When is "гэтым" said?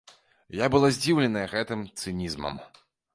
1.53-1.83